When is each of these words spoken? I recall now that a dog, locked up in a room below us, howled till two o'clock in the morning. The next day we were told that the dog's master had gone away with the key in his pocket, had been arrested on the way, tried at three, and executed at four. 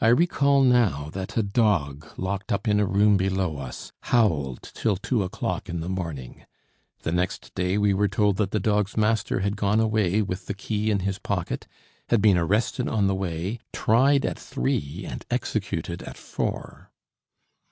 I 0.00 0.08
recall 0.08 0.64
now 0.64 1.10
that 1.10 1.36
a 1.36 1.42
dog, 1.44 2.12
locked 2.16 2.50
up 2.50 2.66
in 2.66 2.80
a 2.80 2.86
room 2.86 3.16
below 3.16 3.58
us, 3.58 3.92
howled 4.00 4.60
till 4.74 4.96
two 4.96 5.22
o'clock 5.22 5.68
in 5.68 5.78
the 5.78 5.88
morning. 5.88 6.44
The 7.02 7.12
next 7.12 7.54
day 7.54 7.78
we 7.78 7.94
were 7.94 8.08
told 8.08 8.36
that 8.38 8.50
the 8.50 8.58
dog's 8.58 8.96
master 8.96 9.42
had 9.42 9.56
gone 9.56 9.78
away 9.78 10.22
with 10.22 10.46
the 10.46 10.54
key 10.54 10.90
in 10.90 11.02
his 11.06 11.20
pocket, 11.20 11.68
had 12.08 12.20
been 12.20 12.36
arrested 12.36 12.88
on 12.88 13.06
the 13.06 13.14
way, 13.14 13.60
tried 13.72 14.26
at 14.26 14.40
three, 14.40 15.04
and 15.08 15.24
executed 15.30 16.02
at 16.02 16.16
four. 16.18 16.90